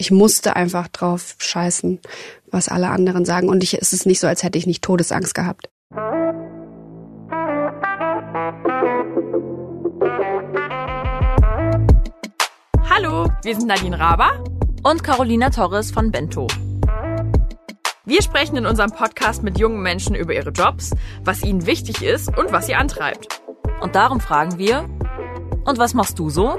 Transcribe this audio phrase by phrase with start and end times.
[0.00, 2.00] ich musste einfach drauf scheißen,
[2.50, 3.50] was alle anderen sagen.
[3.50, 5.68] Und ich, es ist nicht so, als hätte ich nicht Todesangst gehabt.
[12.88, 14.42] Hallo, wir sind Nadine Raber
[14.82, 16.46] und Carolina Torres von Bento.
[18.06, 20.92] Wir sprechen in unserem Podcast mit jungen Menschen über ihre Jobs,
[21.22, 23.42] was ihnen wichtig ist und was sie antreibt.
[23.82, 24.88] Und darum fragen wir,
[25.66, 26.56] und was machst du so?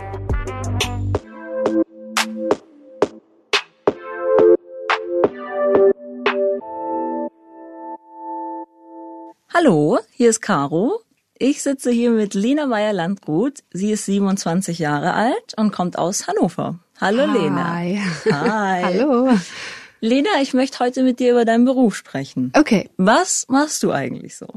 [9.63, 11.01] Hallo, hier ist Caro.
[11.37, 13.59] Ich sitze hier mit Lena Meyer-Landgut.
[13.71, 16.79] Sie ist 27 Jahre alt und kommt aus Hannover.
[16.99, 17.37] Hallo Hi.
[17.37, 17.75] Lena.
[17.75, 17.99] Hi.
[18.83, 19.29] Hallo.
[19.99, 22.51] Lena, ich möchte heute mit dir über deinen Beruf sprechen.
[22.57, 22.89] Okay.
[22.97, 24.47] Was machst du eigentlich so?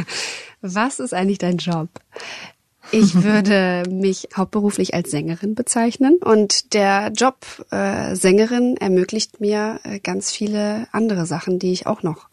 [0.60, 1.88] Was ist eigentlich dein Job?
[2.90, 7.38] Ich würde mich hauptberuflich als Sängerin bezeichnen und der Job
[7.70, 12.28] äh, Sängerin ermöglicht mir äh, ganz viele andere Sachen, die ich auch noch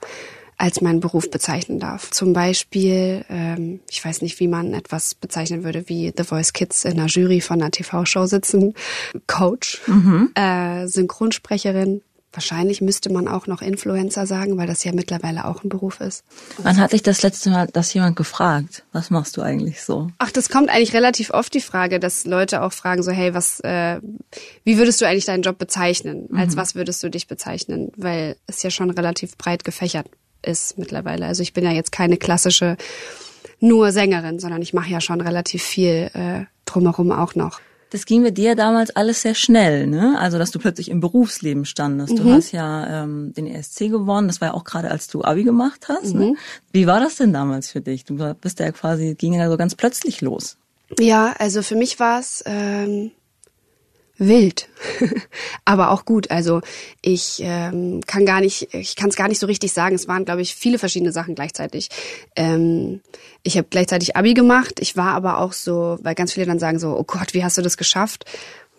[0.58, 2.12] als meinen Beruf bezeichnen darf.
[2.12, 6.86] Zum Beispiel, ähm, ich weiß nicht, wie man etwas bezeichnen würde, wie The Voice Kids
[6.86, 8.74] in einer Jury von einer TV-Show sitzen,
[9.28, 9.82] Coach,
[10.36, 12.02] äh, Synchronsprecherin.
[12.34, 16.24] Wahrscheinlich müsste man auch noch Influencer sagen, weil das ja mittlerweile auch ein Beruf ist.
[16.58, 18.84] Wann hatte ich das letzte Mal das jemand gefragt?
[18.92, 20.10] Was machst du eigentlich so?
[20.18, 23.60] Ach, das kommt eigentlich relativ oft die Frage, dass Leute auch fragen so, hey, was,
[23.60, 24.02] äh,
[24.64, 26.28] wie würdest du eigentlich deinen Job bezeichnen?
[26.36, 27.92] Als was würdest du dich bezeichnen?
[27.98, 30.08] Weil es ja schon relativ breit gefächert
[30.44, 31.26] ist mittlerweile.
[31.26, 32.78] Also ich bin ja jetzt keine klassische
[33.60, 37.60] nur Sängerin, sondern ich mache ja schon relativ viel äh, drumherum auch noch.
[37.92, 40.16] Das ging mit dir damals alles sehr schnell, ne?
[40.20, 42.18] Also, dass du plötzlich im Berufsleben standest.
[42.18, 44.28] Du hast ja ähm, den ESC gewonnen.
[44.28, 46.16] Das war ja auch gerade, als du Abi gemacht hast.
[46.16, 46.34] Ne?
[46.72, 48.04] Wie war das denn damals für dich?
[48.04, 50.58] Du bist ja quasi, ging ja so ganz plötzlich los.
[51.00, 53.12] Ja, also für mich war es ähm,
[54.18, 54.70] wild,
[55.66, 56.32] aber auch gut.
[56.32, 56.62] Also
[57.02, 59.96] ich ähm, kann gar nicht, ich kann es gar nicht so richtig sagen.
[59.96, 61.90] Es waren, glaube ich, viele verschiedene Sachen gleichzeitig.
[62.36, 63.02] Ähm,
[63.42, 64.80] ich habe gleichzeitig Abi gemacht.
[64.80, 67.58] Ich war aber auch so, weil ganz viele dann sagen so, oh Gott, wie hast
[67.58, 68.26] du das geschafft?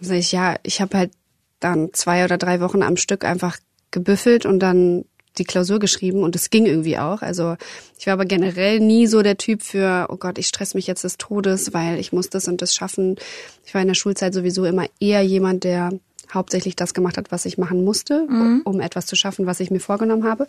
[0.00, 1.12] Und sag ich, ja, ich habe halt
[1.60, 3.58] dann zwei oder drei Wochen am Stück einfach
[3.90, 5.04] gebüffelt und dann
[5.38, 7.22] die Klausur geschrieben und es ging irgendwie auch.
[7.22, 7.56] Also
[7.98, 11.04] ich war aber generell nie so der Typ für, oh Gott, ich stress mich jetzt
[11.04, 13.16] des Todes, weil ich muss das und das schaffen.
[13.64, 15.90] Ich war in der Schulzeit sowieso immer eher jemand, der
[16.32, 18.26] hauptsächlich das gemacht hat, was ich machen musste,
[18.64, 20.48] um etwas zu schaffen, was ich mir vorgenommen habe.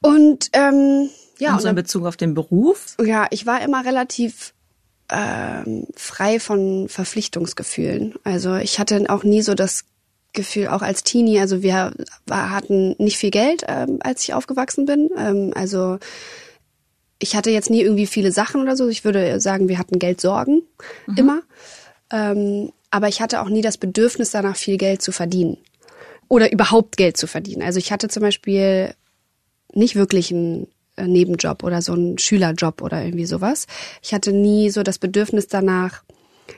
[0.00, 2.96] Und ähm, ja, und so in Bezug auf den Beruf?
[3.02, 4.54] ja, ich war immer relativ
[5.10, 8.14] ähm, frei von Verpflichtungsgefühlen.
[8.24, 9.84] Also ich hatte auch nie so das
[10.34, 11.92] Gefühl, auch als Teenie, also wir
[12.26, 15.10] war, hatten nicht viel Geld, ähm, als ich aufgewachsen bin.
[15.16, 15.98] Ähm, also
[17.18, 18.88] ich hatte jetzt nie irgendwie viele Sachen oder so.
[18.88, 20.62] Ich würde sagen, wir hatten Geldsorgen
[21.16, 21.42] immer.
[22.12, 25.56] Ähm, aber ich hatte auch nie das Bedürfnis danach, viel Geld zu verdienen.
[26.28, 27.62] Oder überhaupt Geld zu verdienen.
[27.62, 28.94] Also ich hatte zum Beispiel
[29.72, 33.66] nicht wirklich einen äh, Nebenjob oder so einen Schülerjob oder irgendwie sowas.
[34.02, 36.04] Ich hatte nie so das Bedürfnis danach,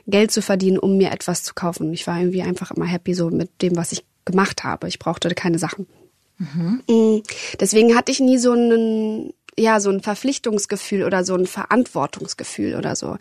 [0.07, 1.93] Geld zu verdienen, um mir etwas zu kaufen.
[1.93, 4.87] Ich war irgendwie einfach immer happy so mit dem, was ich gemacht habe.
[4.87, 5.87] Ich brauchte keine Sachen.
[6.87, 7.21] Mm,
[7.59, 12.95] Deswegen hatte ich nie so einen ja so ein Verpflichtungsgefühl oder so ein Verantwortungsgefühl oder
[12.95, 13.17] so.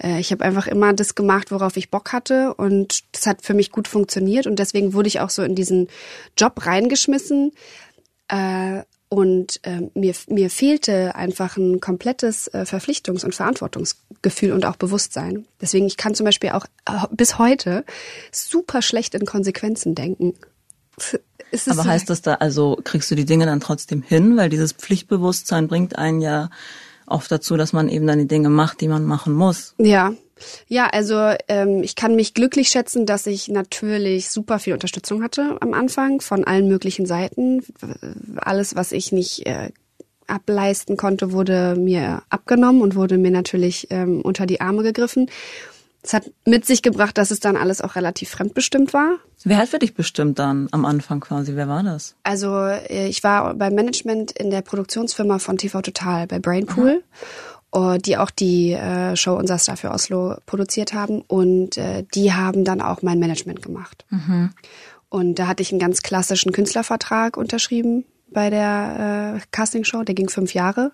[0.00, 3.54] Äh, Ich habe einfach immer das gemacht, worauf ich Bock hatte und das hat für
[3.54, 5.88] mich gut funktioniert und deswegen wurde ich auch so in diesen
[6.38, 7.52] Job reingeschmissen.
[9.10, 14.76] Äh, und ähm, mir, mir fehlte einfach ein komplettes äh, Verpflichtungs- und Verantwortungsgefühl und auch
[14.76, 15.46] Bewusstsein.
[15.60, 17.84] Deswegen, ich kann zum Beispiel auch äh, bis heute
[18.32, 20.34] super schlecht in Konsequenzen denken.
[21.66, 24.36] Aber heißt das da, also kriegst du die Dinge dann trotzdem hin?
[24.36, 26.50] Weil dieses Pflichtbewusstsein bringt einen ja
[27.10, 29.74] oft dazu, dass man eben dann die Dinge macht, die man machen muss.
[29.78, 30.12] Ja,
[30.68, 35.58] ja, also ähm, ich kann mich glücklich schätzen, dass ich natürlich super viel Unterstützung hatte
[35.60, 37.62] am Anfang von allen möglichen Seiten.
[38.36, 39.70] Alles, was ich nicht äh,
[40.26, 45.28] ableisten konnte, wurde mir abgenommen und wurde mir natürlich ähm, unter die Arme gegriffen.
[46.02, 49.18] Es hat mit sich gebracht, dass es dann alles auch relativ fremdbestimmt war.
[49.44, 51.56] Wer hat für dich bestimmt dann am Anfang quasi?
[51.56, 52.14] Wer war das?
[52.22, 57.02] Also äh, ich war beim Management in der Produktionsfirma von TV Total bei Brainpool,
[57.74, 62.32] äh, die auch die äh, Show Unser Star für Oslo produziert haben und äh, die
[62.32, 64.06] haben dann auch mein Management gemacht.
[65.10, 70.28] Und da hatte ich einen ganz klassischen Künstlervertrag unterschrieben bei der äh, Castingshow, der ging
[70.28, 70.92] fünf Jahre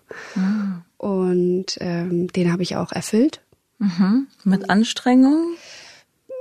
[0.97, 3.41] und ähm, den habe ich auch erfüllt.
[4.43, 5.55] Mit Anstrengung?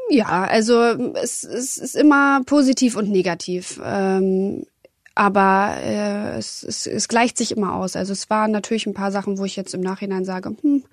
[0.08, 3.80] Ja, also es, es ist immer positiv und negativ.
[3.84, 4.64] Ähm,
[5.14, 7.96] aber äh, es, es, es gleicht sich immer aus.
[7.96, 10.84] Also es waren natürlich ein paar Sachen, wo ich jetzt im Nachhinein sage, hm,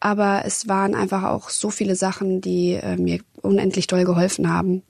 [0.00, 4.82] aber es waren einfach auch so viele Sachen, die äh, mir unendlich doll geholfen haben.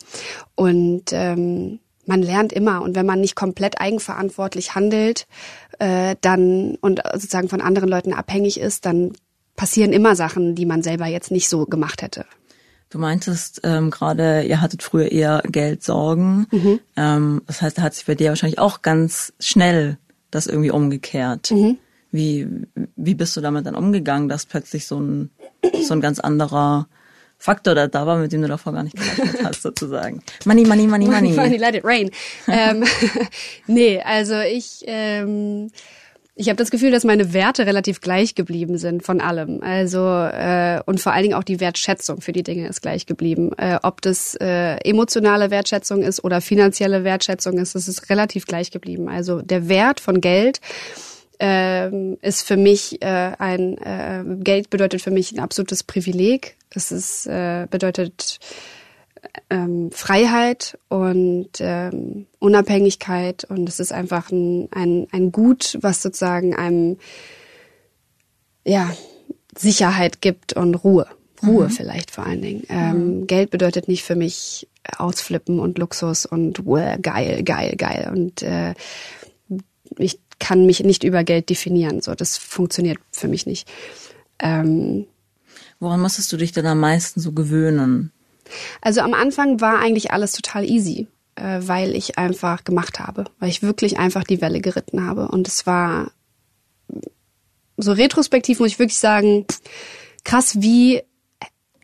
[0.54, 5.26] Und ähm, man lernt immer und wenn man nicht komplett eigenverantwortlich handelt,
[5.80, 9.12] äh, dann und sozusagen von anderen Leuten abhängig ist, dann
[9.56, 12.26] passieren immer Sachen, die man selber jetzt nicht so gemacht hätte.
[12.90, 16.46] Du meintest ähm, gerade, ihr hattet früher eher Geldsorgen.
[16.50, 16.80] Mhm.
[16.96, 19.98] Ähm, das heißt, da hat sich bei dir wahrscheinlich auch ganz schnell
[20.30, 21.50] das irgendwie umgekehrt.
[21.52, 21.78] Mhm.
[22.10, 22.48] Wie,
[22.96, 25.30] wie bist du damit dann umgegangen, dass plötzlich so ein,
[25.84, 26.88] so ein ganz anderer
[27.40, 30.22] Faktor da, da war, mit dem du davor gar nicht gerechnet hast, sozusagen.
[30.44, 31.32] Money, money, money, money.
[31.32, 32.10] money, let it rain.
[32.48, 32.84] ähm,
[33.66, 35.70] nee, also ich, ähm,
[36.40, 39.62] ich habe das Gefühl, dass meine Werte relativ gleich geblieben sind von allem.
[39.62, 43.52] Also äh, und vor allen Dingen auch die Wertschätzung für die Dinge ist gleich geblieben.
[43.58, 48.70] Äh, ob das äh, emotionale Wertschätzung ist oder finanzielle Wertschätzung ist, das ist relativ gleich
[48.70, 49.10] geblieben.
[49.10, 50.62] Also der Wert von Geld
[51.42, 56.56] äh, ist für mich äh, ein äh, Geld bedeutet für mich ein absolutes Privileg.
[56.74, 58.38] Es ist äh, bedeutet
[59.50, 66.54] ähm, Freiheit und ähm, Unabhängigkeit und es ist einfach ein, ein, ein Gut, was sozusagen
[66.54, 66.98] einem
[68.64, 68.90] ja
[69.56, 71.06] Sicherheit gibt und Ruhe.
[71.42, 71.70] Ruhe mhm.
[71.70, 72.62] vielleicht vor allen Dingen.
[72.68, 73.26] Ähm, mhm.
[73.26, 78.10] Geld bedeutet nicht für mich Ausflippen und Luxus und well, geil, geil, geil.
[78.14, 78.74] Und äh,
[79.98, 82.00] ich kann mich nicht über Geld definieren.
[82.00, 83.68] So, das funktioniert für mich nicht.
[84.38, 85.06] Ähm,
[85.78, 88.12] Woran musstest du dich denn am meisten so gewöhnen?
[88.80, 93.48] Also am Anfang war eigentlich alles total easy, äh, weil ich einfach gemacht habe, weil
[93.48, 95.28] ich wirklich einfach die Welle geritten habe.
[95.28, 96.10] Und es war
[97.82, 99.46] so retrospektiv muss ich wirklich sagen,
[100.24, 101.02] krass, wie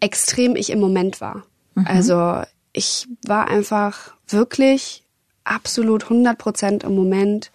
[0.00, 1.44] extrem ich im Moment war.
[1.74, 1.86] Mhm.
[1.86, 2.42] Also
[2.72, 5.04] ich war einfach wirklich
[5.44, 7.50] absolut 100 Prozent im Moment.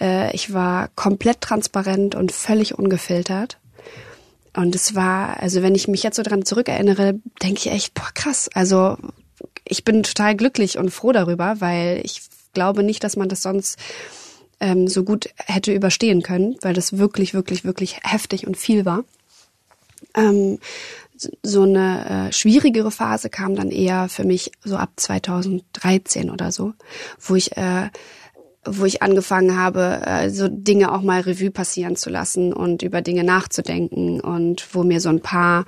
[0.00, 3.58] Äh, ich war komplett transparent und völlig ungefiltert.
[4.54, 8.10] Und es war, also wenn ich mich jetzt so dran zurückerinnere, denke ich echt, boah,
[8.14, 8.50] krass.
[8.52, 8.96] Also
[9.64, 13.78] ich bin total glücklich und froh darüber, weil ich glaube nicht, dass man das sonst
[14.58, 19.04] ähm, so gut hätte überstehen können, weil das wirklich, wirklich, wirklich heftig und viel war.
[20.14, 20.58] Ähm,
[21.42, 26.72] so eine äh, schwierigere Phase kam dann eher für mich so ab 2013 oder so,
[27.20, 27.90] wo ich äh,
[28.64, 33.00] wo ich angefangen habe, äh, so Dinge auch mal Revue passieren zu lassen und über
[33.00, 35.64] Dinge nachzudenken und wo mir so ein paar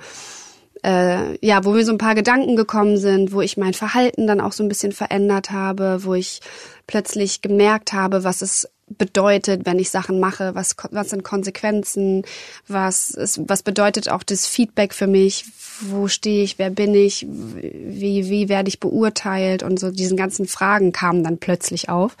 [0.83, 4.41] äh, ja, wo mir so ein paar Gedanken gekommen sind, wo ich mein Verhalten dann
[4.41, 6.41] auch so ein bisschen verändert habe, wo ich
[6.87, 12.23] plötzlich gemerkt habe, was es bedeutet, wenn ich Sachen mache, was, was sind Konsequenzen,
[12.67, 15.45] was, ist, was bedeutet auch das Feedback für mich,
[15.81, 20.45] wo stehe ich, wer bin ich, wie, wie werde ich beurteilt und so diesen ganzen
[20.47, 22.17] Fragen kamen dann plötzlich auf.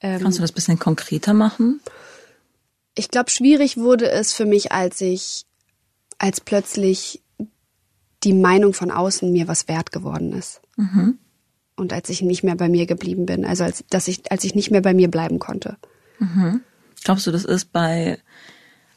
[0.00, 1.80] Ähm, Kannst du das bisschen konkreter machen?
[2.94, 5.44] Ich glaube, schwierig wurde es für mich, als ich,
[6.18, 7.22] als plötzlich
[8.24, 10.60] die Meinung von außen mir was wert geworden ist.
[10.76, 11.18] Mhm.
[11.76, 14.54] Und als ich nicht mehr bei mir geblieben bin, also als, dass ich, als ich
[14.54, 15.76] nicht mehr bei mir bleiben konnte.
[16.18, 16.60] Mhm.
[17.04, 18.18] Glaubst du, das ist bei,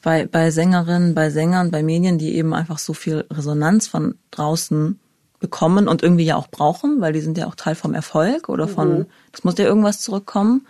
[0.01, 4.99] bei, bei Sängerinnen, bei Sängern, bei Medien, die eben einfach so viel Resonanz von draußen
[5.39, 8.67] bekommen und irgendwie ja auch brauchen, weil die sind ja auch Teil vom Erfolg oder
[8.67, 9.05] von, mhm.
[9.31, 10.65] das muss ja irgendwas zurückkommen.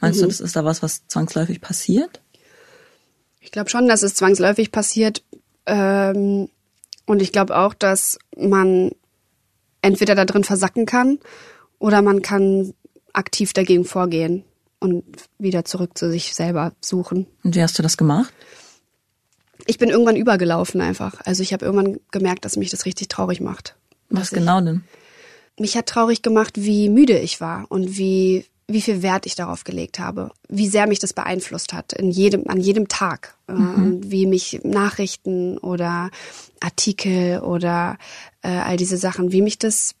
[0.00, 0.22] Meinst mhm.
[0.22, 2.20] du, das ist da was, was zwangsläufig passiert?
[3.40, 5.22] Ich glaube schon, dass es zwangsläufig passiert.
[5.66, 6.48] Ähm,
[7.06, 8.92] und ich glaube auch, dass man
[9.82, 11.18] entweder da drin versacken kann
[11.78, 12.74] oder man kann
[13.12, 14.44] aktiv dagegen vorgehen
[14.80, 15.04] und
[15.38, 17.26] wieder zurück zu sich selber suchen.
[17.42, 18.32] Und wie hast du das gemacht?
[19.66, 21.20] Ich bin irgendwann übergelaufen einfach.
[21.24, 23.76] Also ich habe irgendwann gemerkt, dass mich das richtig traurig macht.
[24.08, 24.84] Was genau denn?
[25.58, 29.64] Mich hat traurig gemacht, wie müde ich war und wie wie viel Wert ich darauf
[29.64, 34.00] gelegt habe, wie sehr mich das beeinflusst hat in jedem, an jedem Tag, äh, mhm.
[34.04, 36.10] wie mich Nachrichten oder
[36.60, 37.96] Artikel oder
[38.42, 39.94] äh, all diese Sachen, wie mich das,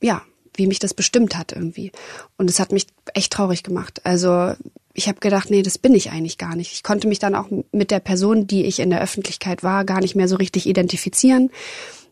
[0.00, 0.22] ja,
[0.54, 1.90] wie mich das bestimmt hat irgendwie.
[2.38, 4.00] Und es hat mich echt traurig gemacht.
[4.04, 4.52] Also
[4.92, 6.72] ich habe gedacht, nee, das bin ich eigentlich gar nicht.
[6.72, 10.00] Ich konnte mich dann auch mit der Person, die ich in der Öffentlichkeit war, gar
[10.00, 11.50] nicht mehr so richtig identifizieren,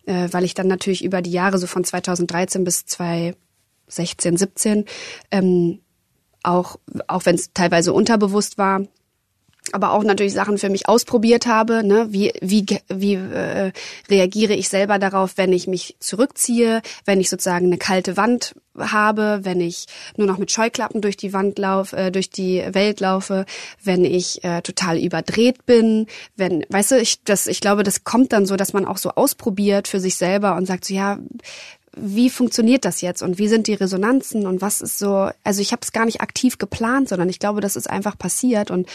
[0.06, 4.84] äh, weil ich dann natürlich über die Jahre so von 2013 bis 2016, 17
[5.30, 5.78] ähm,
[6.42, 8.82] auch, auch wenn es teilweise unterbewusst war,
[9.70, 11.86] aber auch natürlich Sachen für mich ausprobiert habe.
[11.86, 12.08] Ne?
[12.10, 13.72] Wie, wie, wie äh,
[14.10, 19.40] reagiere ich selber darauf, wenn ich mich zurückziehe, wenn ich sozusagen eine kalte Wand habe,
[19.42, 23.46] wenn ich nur noch mit Scheuklappen durch die Wand laufe, äh, durch die Welt laufe,
[23.82, 26.06] wenn ich äh, total überdreht bin,
[26.36, 29.10] wenn, weißt du, ich, das, ich glaube, das kommt dann so, dass man auch so
[29.10, 31.18] ausprobiert für sich selber und sagt so, ja,
[31.96, 35.72] wie funktioniert das jetzt und wie sind die Resonanzen und was ist so, also ich
[35.72, 38.88] habe es gar nicht aktiv geplant, sondern ich glaube, das ist einfach passiert und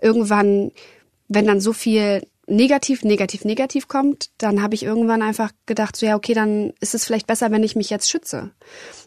[0.00, 0.70] irgendwann,
[1.28, 6.06] wenn dann so viel negativ, negativ, negativ kommt, dann habe ich irgendwann einfach gedacht, so
[6.06, 8.50] ja, okay, dann ist es vielleicht besser, wenn ich mich jetzt schütze.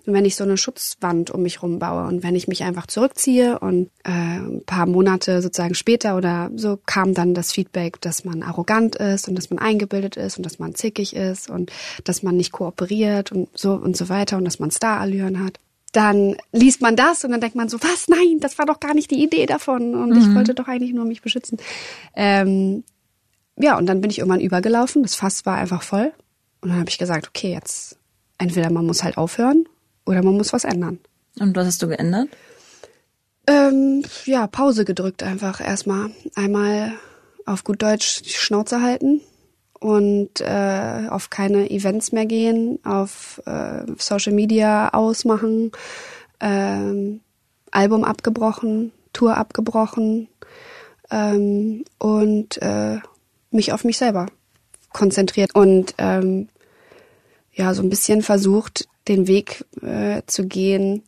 [0.05, 3.59] Und wenn ich so eine Schutzwand um mich rumbaue und wenn ich mich einfach zurückziehe
[3.59, 8.43] und äh, ein paar Monate sozusagen später oder so kam dann das Feedback, dass man
[8.43, 11.71] arrogant ist und dass man eingebildet ist und dass man zickig ist und
[12.03, 15.59] dass man nicht kooperiert und so und so weiter und dass man Starallüren hat
[15.91, 18.09] dann liest man das und dann denkt man so, was?
[18.09, 20.17] Nein, das war doch gar nicht die Idee davon und mhm.
[20.17, 21.57] ich wollte doch eigentlich nur mich beschützen.
[22.17, 22.83] Ähm,
[23.57, 25.03] ja, und dann bin ich irgendwann übergelaufen.
[25.03, 26.11] Das Fass war einfach voll.
[26.61, 27.97] Und dann habe ich gesagt, okay, jetzt
[28.37, 29.65] entweder man muss halt aufhören
[30.05, 30.99] oder man muss was ändern.
[31.39, 32.29] Und was hast du geändert?
[33.47, 36.09] Ähm, ja, Pause gedrückt einfach erstmal.
[36.35, 36.93] Einmal
[37.45, 39.21] auf gut Deutsch die Schnauze halten
[39.79, 45.71] und äh, auf keine Events mehr gehen, auf äh, Social Media ausmachen,
[46.39, 47.21] ähm,
[47.71, 50.27] Album abgebrochen, Tour abgebrochen
[51.11, 52.97] ähm, und äh,
[53.55, 54.27] mich auf mich selber
[54.93, 56.49] konzentriert und ähm,
[57.51, 61.03] ja, so ein bisschen versucht, den Weg äh, zu gehen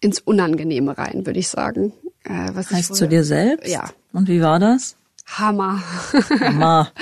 [0.00, 1.92] ins Unangenehme rein, würde ich sagen.
[2.24, 3.70] Äh, was heißt ich zu dir selbst?
[3.70, 3.90] Ja.
[4.12, 4.96] Und wie war das?
[5.26, 5.82] Hammer.
[6.40, 6.92] Hammer.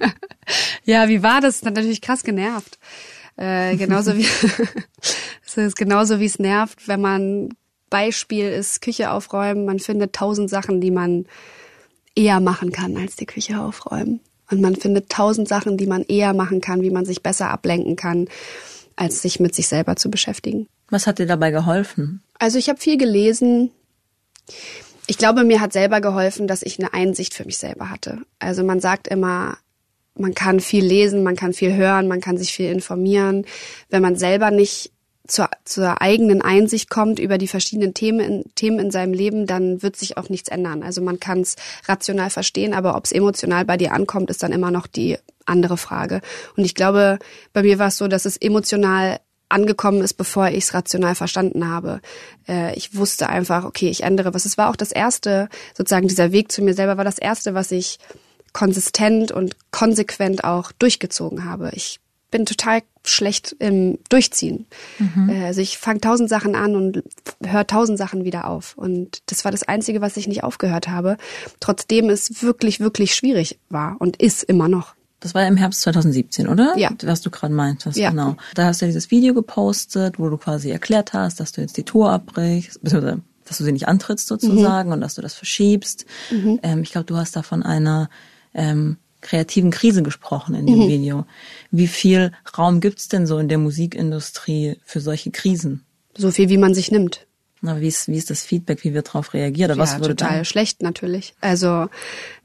[0.84, 1.60] ja, wie war das?
[1.60, 2.78] Das hat natürlich krass genervt.
[3.36, 4.26] Äh, genauso wie
[5.46, 7.50] es ist genauso wie es nervt, wenn man
[7.88, 9.64] Beispiel ist Küche aufräumen.
[9.64, 11.26] Man findet tausend Sachen, die man
[12.20, 14.20] eher machen kann, als die Küche aufräumen.
[14.50, 17.96] Und man findet tausend Sachen, die man eher machen kann, wie man sich besser ablenken
[17.96, 18.28] kann,
[18.96, 20.66] als sich mit sich selber zu beschäftigen.
[20.90, 22.22] Was hat dir dabei geholfen?
[22.38, 23.70] Also ich habe viel gelesen.
[25.06, 28.18] Ich glaube, mir hat selber geholfen, dass ich eine Einsicht für mich selber hatte.
[28.38, 29.56] Also man sagt immer,
[30.14, 33.46] man kann viel lesen, man kann viel hören, man kann sich viel informieren.
[33.88, 34.90] Wenn man selber nicht
[35.30, 39.82] zur, zur eigenen Einsicht kommt über die verschiedenen Themen in, Themen in seinem Leben, dann
[39.82, 40.82] wird sich auch nichts ändern.
[40.82, 41.56] Also man kann es
[41.86, 45.76] rational verstehen, aber ob es emotional bei dir ankommt, ist dann immer noch die andere
[45.76, 46.20] Frage.
[46.56, 47.18] Und ich glaube,
[47.52, 51.68] bei mir war es so, dass es emotional angekommen ist, bevor ich es rational verstanden
[51.68, 52.00] habe.
[52.48, 54.44] Äh, ich wusste einfach, okay, ich ändere was.
[54.44, 57.70] Es war auch das erste, sozusagen dieser Weg zu mir selber war das erste, was
[57.72, 57.98] ich
[58.52, 61.70] konsistent und konsequent auch durchgezogen habe.
[61.74, 64.66] Ich bin total schlecht im Durchziehen.
[64.98, 65.28] Mhm.
[65.28, 67.02] Äh, also ich fange tausend Sachen an und
[67.44, 68.76] höre tausend Sachen wieder auf.
[68.76, 71.16] Und das war das Einzige, was ich nicht aufgehört habe.
[71.60, 74.94] Trotzdem es wirklich, wirklich schwierig war und ist immer noch.
[75.20, 76.72] Das war im Herbst 2017, oder?
[76.78, 76.90] Ja.
[77.02, 78.10] Was du gerade meintest, ja.
[78.10, 78.36] genau.
[78.54, 81.82] Da hast du dieses Video gepostet, wo du quasi erklärt hast, dass du jetzt die
[81.82, 84.94] Tour abbrichst, beziehungsweise dass du sie nicht antrittst sozusagen mhm.
[84.94, 86.06] und dass du das verschiebst.
[86.30, 86.60] Mhm.
[86.62, 88.08] Ähm, ich glaube, du hast da von einer
[88.54, 90.88] ähm, kreativen Krise gesprochen in dem mhm.
[90.88, 91.26] Video.
[91.70, 95.84] Wie viel Raum gibt's denn so in der Musikindustrie für solche Krisen?
[96.16, 97.26] So viel, wie man sich nimmt.
[97.62, 99.70] Na, wie ist, wie ist das Feedback, wie wird darauf reagiert?
[99.70, 100.44] Oder ja, was würde total dann?
[100.44, 101.34] schlecht natürlich.
[101.40, 101.88] Also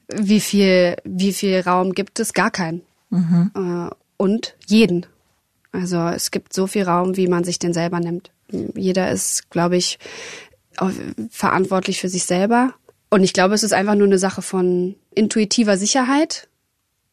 [0.08, 2.32] wie viel, wie viel Raum gibt es?
[2.32, 2.82] Gar keinen.
[3.10, 3.50] Mhm.
[3.54, 5.06] Äh, und jeden.
[5.72, 8.30] Also es gibt so viel Raum, wie man sich den selber nimmt.
[8.74, 9.98] Jeder ist, glaube ich,
[11.30, 12.74] verantwortlich für sich selber.
[13.10, 16.48] Und ich glaube, es ist einfach nur eine Sache von intuitiver Sicherheit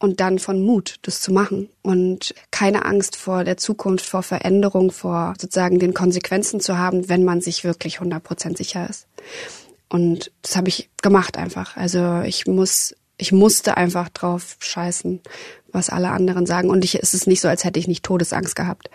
[0.04, 4.92] und dann von Mut, das zu machen und keine Angst vor der Zukunft, vor Veränderung,
[4.92, 9.08] vor sozusagen den Konsequenzen zu haben, wenn man sich wirklich 100% sicher ist.
[9.88, 11.78] Und das habe ich gemacht einfach.
[11.78, 15.22] Also ich muss, ich musste einfach drauf scheißen,
[15.72, 16.70] was alle anderen sagen.
[16.70, 18.90] Und ich, es ist nicht so, als hätte ich nicht Todesangst gehabt.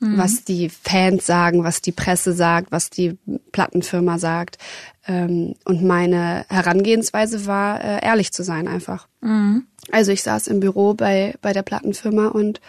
[0.00, 0.18] Mhm.
[0.18, 3.16] Was die Fans sagen, was die Presse sagt, was die
[3.52, 4.58] Plattenfirma sagt.
[5.06, 9.08] Ähm, und meine Herangehensweise war, äh, ehrlich zu sein einfach.
[9.22, 9.66] Mhm.
[9.92, 12.60] Also ich saß im Büro bei, bei der Plattenfirma und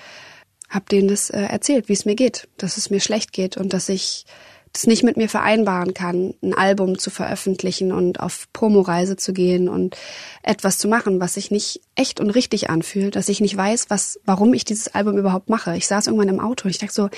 [0.70, 3.74] habe denen das äh, erzählt, wie es mir geht, dass es mir schlecht geht und
[3.74, 4.26] dass ich
[4.74, 9.68] das nicht mit mir vereinbaren kann, ein Album zu veröffentlichen und auf Promoreise zu gehen
[9.68, 9.98] und
[10.44, 14.20] etwas zu machen, was sich nicht echt und richtig anfühlt, dass ich nicht weiß, was,
[14.26, 15.76] warum ich dieses Album überhaupt mache.
[15.76, 17.10] Ich saß irgendwann im Auto und ich dachte so,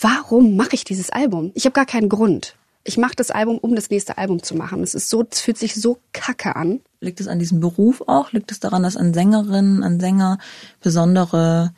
[0.00, 1.52] warum mache ich dieses Album?
[1.54, 2.56] Ich habe gar keinen Grund.
[2.82, 4.82] Ich mache das Album, um das nächste Album zu machen.
[4.82, 6.80] Es ist so, es fühlt sich so kacke an.
[7.00, 8.32] Liegt es an diesem Beruf auch?
[8.32, 10.38] Liegt es daran, dass an Sängerinnen, an Sänger
[10.80, 11.74] besondere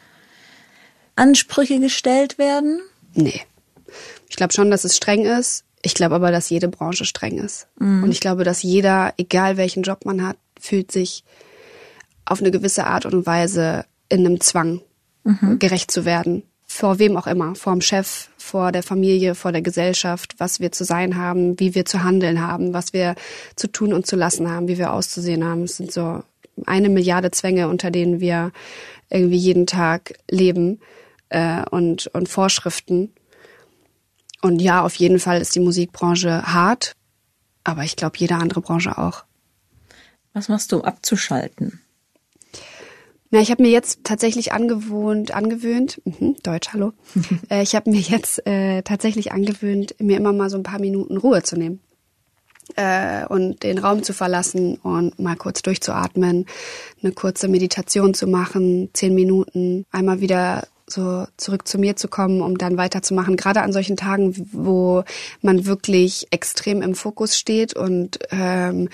[1.16, 2.80] Ansprüche gestellt werden?
[3.14, 3.42] Nee.
[4.28, 5.64] Ich glaube schon, dass es streng ist.
[5.82, 7.66] Ich glaube aber, dass jede Branche streng ist.
[7.78, 8.04] Mhm.
[8.04, 11.24] Und ich glaube, dass jeder, egal welchen Job man hat, fühlt sich
[12.24, 14.80] auf eine gewisse Art und Weise in einem Zwang,
[15.24, 15.58] mhm.
[15.58, 19.62] gerecht zu werden vor wem auch immer, vor dem Chef, vor der Familie, vor der
[19.62, 23.14] Gesellschaft, was wir zu sein haben, wie wir zu handeln haben, was wir
[23.56, 25.64] zu tun und zu lassen haben, wie wir auszusehen haben.
[25.64, 26.22] Es sind so
[26.66, 28.52] eine Milliarde Zwänge, unter denen wir
[29.10, 30.80] irgendwie jeden Tag leben.
[31.32, 33.12] äh, und, und Vorschriften.
[34.40, 36.94] Und ja, auf jeden Fall ist die Musikbranche hart,
[37.64, 39.24] aber ich glaube, jede andere Branche auch.
[40.32, 41.80] Was machst du, abzuschalten?
[43.34, 46.92] Na, ich habe mir jetzt tatsächlich angewohnt, angewöhnt, mhm, Deutsch, hallo.
[47.50, 51.16] äh, ich habe mir jetzt äh, tatsächlich angewöhnt, mir immer mal so ein paar Minuten
[51.16, 51.80] Ruhe zu nehmen
[52.76, 56.44] äh, und den Raum zu verlassen und mal kurz durchzuatmen,
[57.02, 62.42] eine kurze Meditation zu machen, zehn Minuten, einmal wieder so zurück zu mir zu kommen,
[62.42, 63.36] um dann weiterzumachen.
[63.36, 65.04] Gerade an solchen Tagen, wo
[65.40, 68.90] man wirklich extrem im Fokus steht und ähm,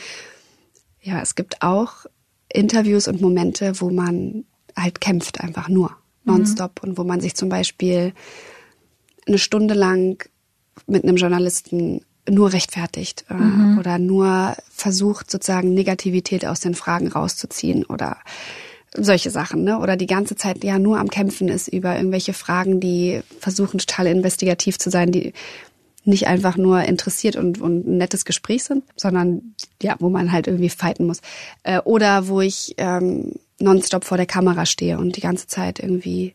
[1.00, 2.06] ja, es gibt auch
[2.52, 4.44] Interviews und Momente, wo man
[4.76, 6.90] halt kämpft, einfach nur nonstop mhm.
[6.90, 8.12] und wo man sich zum Beispiel
[9.26, 10.28] eine Stunde lang
[10.86, 13.78] mit einem Journalisten nur rechtfertigt äh, mhm.
[13.78, 18.18] oder nur versucht sozusagen Negativität aus den Fragen rauszuziehen oder
[18.94, 19.78] solche Sachen, ne?
[19.80, 24.06] Oder die ganze Zeit ja nur am Kämpfen ist über irgendwelche Fragen, die versuchen total
[24.06, 25.34] investigativ zu sein, die
[26.08, 30.46] nicht einfach nur interessiert und, und ein nettes Gespräch sind, sondern ja, wo man halt
[30.46, 31.20] irgendwie fighten muss.
[31.62, 36.34] Äh, oder wo ich ähm, nonstop vor der Kamera stehe und die ganze Zeit irgendwie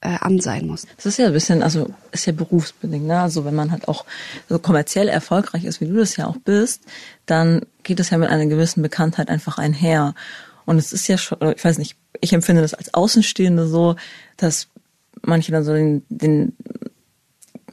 [0.00, 0.86] äh, an sein muss.
[0.96, 3.20] Das ist ja ein bisschen, also ist ja berufsbedingt, ne?
[3.20, 4.04] Also wenn man halt auch
[4.48, 6.82] so kommerziell erfolgreich ist, wie du das ja auch bist,
[7.26, 10.14] dann geht es ja mit einer gewissen Bekanntheit einfach einher.
[10.64, 13.96] Und es ist ja schon, ich weiß nicht, ich empfinde das als Außenstehende so,
[14.36, 14.68] dass
[15.22, 16.56] manche dann so den, den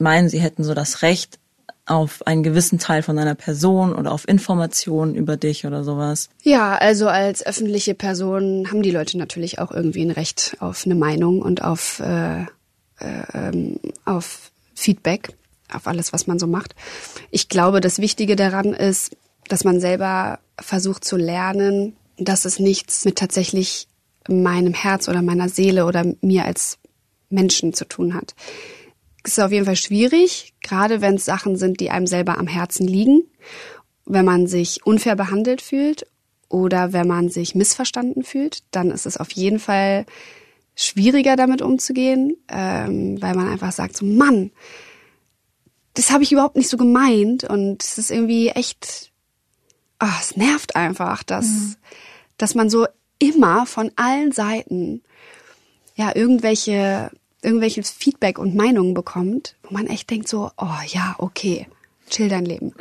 [0.00, 1.38] meinen, sie hätten so das Recht
[1.88, 6.28] auf einen gewissen Teil von deiner Person oder auf Informationen über dich oder sowas?
[6.42, 10.94] Ja, also als öffentliche Person haben die Leute natürlich auch irgendwie ein Recht auf eine
[10.94, 12.42] Meinung und auf, äh,
[12.98, 15.30] äh, auf Feedback,
[15.72, 16.74] auf alles, was man so macht.
[17.30, 19.16] Ich glaube, das Wichtige daran ist,
[19.48, 23.88] dass man selber versucht zu lernen, dass es nichts mit tatsächlich
[24.28, 26.78] meinem Herz oder meiner Seele oder mir als
[27.30, 28.34] Menschen zu tun hat
[29.24, 32.86] ist auf jeden Fall schwierig, gerade wenn es Sachen sind, die einem selber am Herzen
[32.86, 33.22] liegen,
[34.06, 36.06] wenn man sich unfair behandelt fühlt
[36.48, 40.06] oder wenn man sich missverstanden fühlt, dann ist es auf jeden Fall
[40.74, 44.52] schwieriger damit umzugehen, ähm, weil man einfach sagt so, Mann,
[45.94, 49.10] das habe ich überhaupt nicht so gemeint und es ist irgendwie echt,
[50.00, 51.74] oh, es nervt einfach, dass, mhm.
[52.38, 52.86] dass man so
[53.18, 55.02] immer von allen Seiten
[55.96, 57.10] ja irgendwelche
[57.42, 61.66] irgendwelches Feedback und Meinungen bekommt, wo man echt denkt so, oh ja, okay,
[62.10, 62.72] chill dein Leben.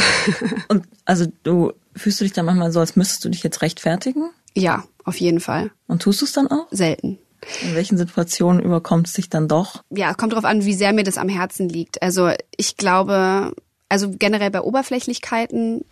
[0.68, 4.30] und also du fühlst du dich dann manchmal so, als müsstest du dich jetzt rechtfertigen?
[4.54, 5.70] Ja, auf jeden Fall.
[5.86, 6.66] Und tust du es dann auch?
[6.70, 7.18] Selten.
[7.62, 9.82] In welchen Situationen überkommt es dich dann doch?
[9.90, 12.00] Ja, kommt darauf an, wie sehr mir das am Herzen liegt.
[12.00, 13.52] Also ich glaube,
[13.88, 15.84] also generell bei Oberflächlichkeiten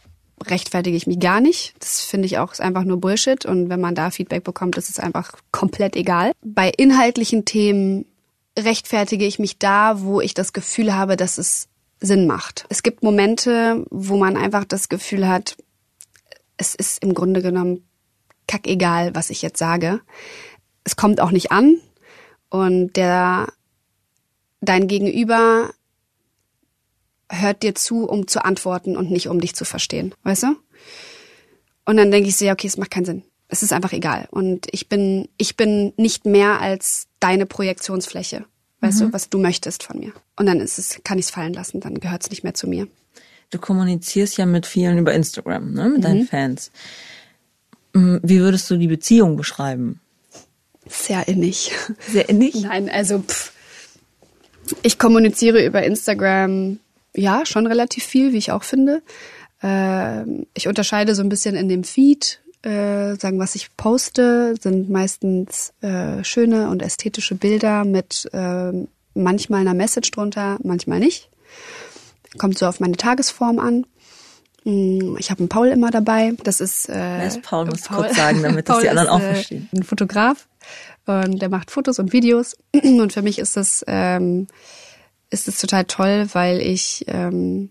[0.47, 1.75] rechtfertige ich mich gar nicht.
[1.79, 3.45] Das finde ich auch ist einfach nur Bullshit.
[3.45, 6.33] Und wenn man da Feedback bekommt, ist es einfach komplett egal.
[6.43, 8.07] Bei inhaltlichen Themen
[8.59, 11.69] rechtfertige ich mich da, wo ich das Gefühl habe, dass es
[12.01, 12.67] Sinn macht.
[12.69, 15.57] Es gibt Momente, wo man einfach das Gefühl hat,
[16.57, 17.85] es ist im Grunde genommen
[18.47, 20.01] kackegal, was ich jetzt sage.
[20.85, 21.77] Es kommt auch nicht an
[22.49, 23.49] und der
[24.61, 25.71] dein Gegenüber
[27.31, 30.57] hört dir zu, um zu antworten und nicht um dich zu verstehen, weißt du?
[31.87, 33.23] Und dann denke ich so, ja, okay, es macht keinen Sinn.
[33.49, 34.29] Es ist einfach egal.
[34.31, 38.45] Und ich bin, ich bin nicht mehr als deine Projektionsfläche.
[38.81, 39.07] Weißt mhm.
[39.07, 40.13] du, was du möchtest von mir.
[40.37, 42.69] Und dann ist es, kann ich es fallen lassen, dann gehört es nicht mehr zu
[42.69, 42.87] mir.
[43.51, 46.03] Du kommunizierst ja mit vielen über Instagram, ne, mit mhm.
[46.03, 46.71] deinen Fans.
[47.93, 50.01] Wie würdest du die Beziehung beschreiben?
[50.89, 51.73] Sehr innig.
[52.09, 52.55] Sehr innig?
[52.63, 53.53] Nein, also pff.
[54.83, 56.79] ich kommuniziere über Instagram
[57.15, 59.03] ja, schon relativ viel, wie ich auch finde.
[59.63, 64.91] Äh, ich unterscheide so ein bisschen in dem Feed, äh, sagen, was ich poste, sind
[64.91, 68.73] meistens äh, schöne und ästhetische Bilder mit äh,
[69.15, 71.31] manchmal einer Message drunter, manchmal nicht.
[72.39, 73.87] Kommt so auf meine Tagesform an.
[74.65, 76.35] Hm, ich habe einen Paul immer dabei.
[76.45, 76.89] Das ist.
[76.89, 77.67] Äh, Wer ist Paul?
[77.67, 79.69] Muss Paul, kurz sagen, damit das die anderen ist, auch äh, verstehen.
[79.75, 80.47] Ein Fotograf
[81.07, 82.57] und der macht Fotos und Videos.
[82.73, 84.47] Und für mich ist das ähm,
[85.31, 87.71] ist es total toll, weil ich, ähm,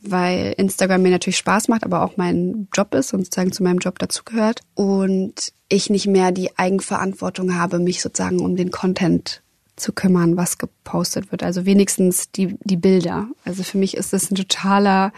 [0.00, 3.78] weil Instagram mir natürlich Spaß macht, aber auch mein Job ist und sozusagen zu meinem
[3.78, 4.60] Job dazugehört.
[4.74, 9.42] Und ich nicht mehr die Eigenverantwortung habe, mich sozusagen um den Content
[9.76, 11.42] zu kümmern, was gepostet wird.
[11.42, 13.28] Also wenigstens die, die Bilder.
[13.44, 15.12] Also für mich ist das ein totaler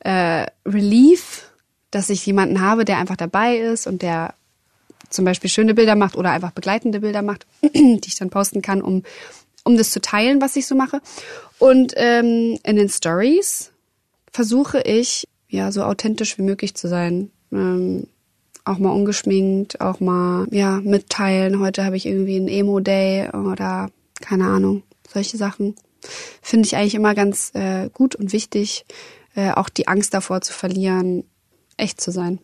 [0.00, 1.50] äh, Relief,
[1.90, 4.34] dass ich jemanden habe, der einfach dabei ist und der
[5.10, 8.80] zum Beispiel schöne Bilder macht oder einfach begleitende Bilder macht, die ich dann posten kann,
[8.80, 9.02] um
[9.64, 11.00] um das zu teilen, was ich so mache.
[11.58, 13.72] Und ähm, in den Stories
[14.30, 17.30] versuche ich, ja, so authentisch wie möglich zu sein.
[17.52, 18.06] Ähm,
[18.64, 21.60] auch mal ungeschminkt, auch mal ja mitteilen.
[21.60, 25.74] Heute habe ich irgendwie einen Emo-Day oder keine Ahnung, solche Sachen
[26.40, 28.84] finde ich eigentlich immer ganz äh, gut und wichtig,
[29.34, 31.24] äh, auch die Angst davor zu verlieren,
[31.76, 32.38] echt zu sein.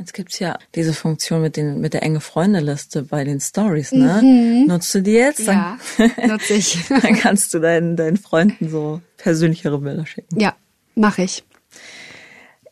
[0.00, 4.22] Jetzt gibt's ja diese Funktion mit den mit der enge Freundeliste bei den Stories, ne?
[4.22, 4.64] Mhm.
[4.66, 5.40] Nutzt du die jetzt?
[5.40, 5.76] Ja,
[6.26, 6.88] nutze ich.
[6.88, 10.40] Dann kannst du deinen deinen Freunden so persönlichere Bilder schicken.
[10.40, 10.54] Ja,
[10.94, 11.44] mache ich.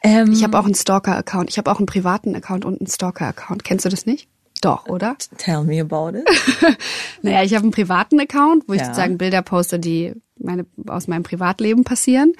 [0.02, 1.50] Ähm, ich habe auch einen Stalker-Account.
[1.50, 3.62] Ich habe auch einen privaten Account und einen Stalker-Account.
[3.62, 4.26] Kennst du das nicht?
[4.62, 5.14] Doch, oder?
[5.36, 6.26] Tell me about it.
[7.22, 8.86] naja, ich habe einen privaten Account, wo ich ja.
[8.86, 12.32] sozusagen Bilder poste, die meine, aus meinem Privatleben passieren.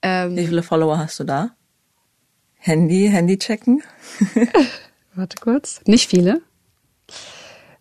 [0.00, 1.50] Ähm, Wie viele Follower hast du da?
[2.64, 3.82] Handy, Handy checken?
[5.16, 5.80] Warte kurz.
[5.84, 6.42] Nicht viele.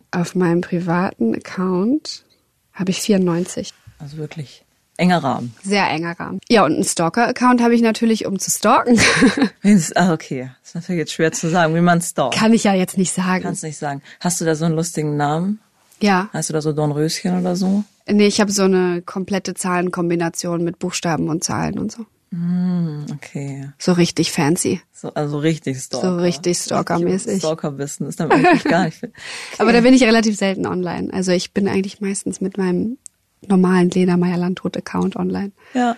[0.09, 2.25] Auf meinem privaten Account
[2.73, 3.75] habe ich 94.
[3.99, 4.65] Also wirklich
[4.97, 5.53] enger Rahmen.
[5.61, 6.39] Sehr enger Rahmen.
[6.49, 8.99] Ja, und einen Stalker-Account habe ich natürlich, um zu stalken.
[9.95, 10.49] ah, okay.
[10.61, 12.33] Das ist natürlich jetzt schwer zu sagen, wie man stalkt.
[12.33, 13.43] Kann ich ja jetzt nicht sagen.
[13.43, 14.01] Kannst nicht sagen.
[14.19, 15.59] Hast du da so einen lustigen Namen?
[16.01, 16.31] Ja.
[16.33, 17.83] Hast du da so Dornröschen oder so?
[18.07, 22.07] Nee, ich habe so eine komplette Zahlenkombination mit Buchstaben und Zahlen und so.
[22.31, 23.69] Mm, okay.
[23.77, 24.81] So richtig fancy.
[24.93, 26.07] So, also richtig Stalker.
[26.07, 27.39] So richtig Stalker-mäßig.
[27.39, 29.03] Stalker-Wissen ist dann eigentlich gar nicht.
[29.03, 29.13] Okay.
[29.57, 31.11] Aber da bin ich relativ selten online.
[31.13, 32.97] Also ich bin eigentlich meistens mit meinem
[33.45, 35.51] normalen Lena Meyer Landrut Account online.
[35.73, 35.97] Ja.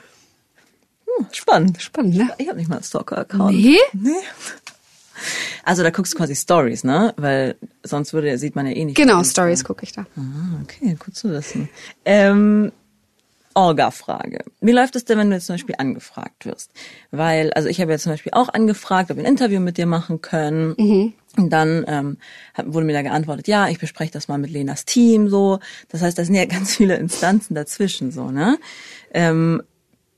[1.05, 1.81] Hm, spannend.
[1.81, 2.29] Spannend, ne?
[2.39, 3.55] Ich habe nicht mal einen Stalker-Account.
[3.55, 3.77] Nee?
[3.93, 4.11] Nee.
[5.63, 7.13] Also da guckst du quasi Stories, ne?
[7.17, 8.97] Weil sonst würde sieht man ja eh nicht.
[8.97, 10.07] Genau, Stories gucke ich da.
[10.17, 11.69] Ah, okay, gut zu wissen.
[12.05, 12.71] Ähm,
[13.55, 14.43] Orga-Frage.
[14.61, 16.71] Wie läuft es denn, wenn du jetzt zum Beispiel angefragt wirst?
[17.11, 19.85] Weil, also ich habe jetzt zum Beispiel auch angefragt, ob wir ein Interview mit dir
[19.85, 20.75] machen können.
[20.77, 21.13] Mhm.
[21.35, 22.17] Und dann ähm,
[22.63, 25.59] wurde mir da geantwortet, ja, ich bespreche das mal mit Lenas Team so.
[25.89, 28.57] Das heißt, da sind ja ganz viele Instanzen dazwischen so, ne?
[29.13, 29.61] Ähm,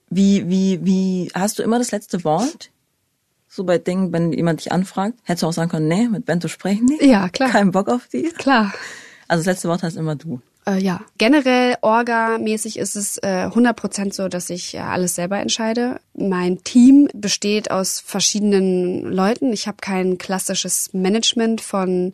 [0.10, 2.71] wie, wie, wie, hast du immer das letzte Wort?
[3.48, 6.48] So bei Dingen, wenn jemand dich anfragt, hättest du auch sagen können, nee, mit Bento
[6.48, 7.02] sprechen nicht.
[7.02, 7.50] Ja, klar.
[7.50, 8.24] Kein Bock auf die.
[8.24, 8.74] Klar.
[9.28, 10.41] Also das letzte Wort hast immer du.
[10.67, 15.99] Äh, ja, generell Orga-mäßig ist es äh, 100% so, dass ich äh, alles selber entscheide.
[16.15, 19.54] Mein Team besteht aus verschiedenen Leuten.
[19.54, 22.13] Ich habe kein klassisches Management von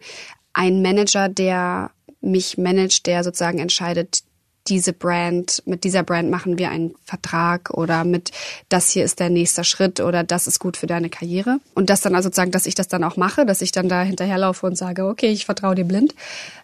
[0.54, 4.24] einem Manager, der mich managt, der sozusagen entscheidet,
[4.68, 8.32] diese Brand, mit dieser Brand machen wir einen Vertrag oder mit
[8.70, 11.60] das hier ist der nächste Schritt oder das ist gut für deine Karriere.
[11.74, 14.04] Und das dann also sozusagen, dass ich das dann auch mache, dass ich dann da
[14.04, 16.14] hinterherlaufe und sage, okay, ich vertraue dir blind,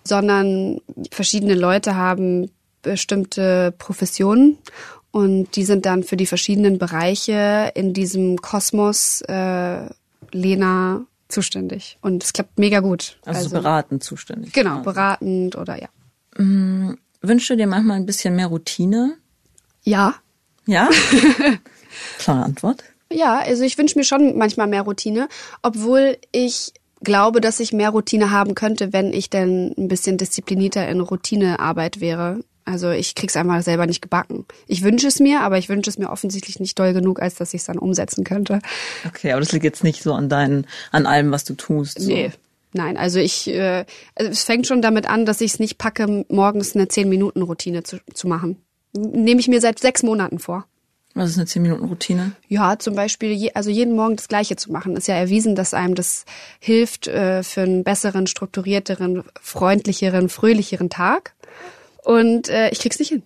[0.03, 0.79] sondern
[1.11, 2.51] verschiedene Leute haben
[2.83, 4.57] bestimmte Professionen
[5.11, 9.89] und die sind dann für die verschiedenen Bereiche in diesem Kosmos äh,
[10.31, 11.97] Lena zuständig.
[12.01, 13.17] Und es klappt mega gut.
[13.25, 14.53] Also, also beratend zuständig.
[14.53, 15.89] Genau, beratend oder ja.
[17.21, 19.17] Wünschst du dir manchmal ein bisschen mehr Routine?
[19.83, 20.15] Ja.
[20.65, 20.89] Ja?
[22.19, 22.83] Klare Antwort.
[23.11, 25.29] Ja, also ich wünsche mir schon manchmal mehr Routine,
[25.61, 30.87] obwohl ich glaube, dass ich mehr Routine haben könnte, wenn ich denn ein bisschen disziplinierter
[30.87, 32.41] in Routinearbeit wäre.
[32.65, 34.45] Also ich krieg's einfach selber nicht gebacken.
[34.67, 37.53] Ich wünsche es mir, aber ich wünsche es mir offensichtlich nicht doll genug, als dass
[37.53, 38.59] ich es dann umsetzen könnte.
[39.07, 42.01] Okay, aber das liegt jetzt nicht so an deinen, an allem, was du tust.
[42.01, 42.09] So.
[42.09, 42.31] Nee,
[42.73, 46.25] Nein, also ich, äh, also es fängt schon damit an, dass ich es nicht packe,
[46.29, 48.57] morgens eine 10-Minuten-Routine zu, zu machen.
[48.93, 50.65] Nehme ich mir seit sechs Monaten vor.
[51.13, 52.33] Was ist eine 10-Minuten-Routine?
[52.47, 54.95] Ja, zum Beispiel, je, also jeden Morgen das Gleiche zu machen.
[54.95, 56.25] Ist ja erwiesen, dass einem das
[56.59, 61.33] hilft äh, für einen besseren, strukturierteren, freundlicheren, fröhlicheren Tag.
[62.03, 63.23] Und äh, ich krieg's nicht hin.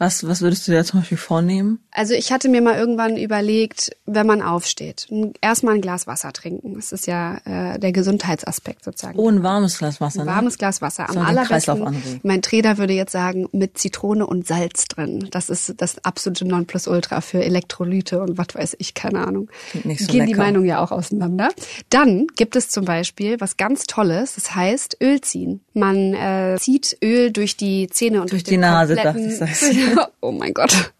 [0.00, 1.78] Was, was würdest du dir zum Beispiel vornehmen?
[1.90, 5.06] Also ich hatte mir mal irgendwann überlegt, wenn man aufsteht,
[5.42, 6.76] erstmal ein Glas Wasser trinken.
[6.76, 9.18] Das ist ja äh, der Gesundheitsaspekt sozusagen.
[9.18, 10.20] Oh, ein warmes Glas Wasser.
[10.20, 10.32] Ein ne?
[10.32, 11.10] warmes Glas Wasser.
[11.10, 12.20] Am allerbesten.
[12.22, 15.28] Mein Trainer würde jetzt sagen, mit Zitrone und Salz drin.
[15.32, 19.50] Das ist das absolute Nonplusultra für Elektrolyte und was weiß ich, keine Ahnung.
[19.84, 20.32] Nicht so Gehen lecker.
[20.32, 21.50] die Meinungen ja auch auseinander.
[21.90, 25.60] Dann gibt es zum Beispiel was ganz Tolles, das heißt Öl ziehen.
[25.74, 29.89] Man äh, zieht Öl durch die Zähne und durch, durch die Nase, dachte ich.
[30.20, 30.92] Oh mein Gott,